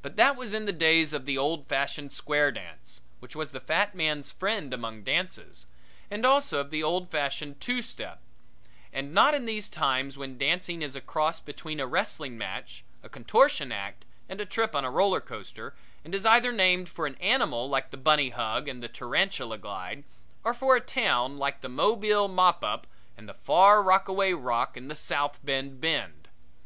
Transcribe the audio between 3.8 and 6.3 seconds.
man's friend among dances, and